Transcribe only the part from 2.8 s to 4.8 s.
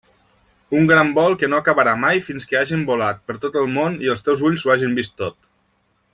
volat per tot el món i els teus ulls ho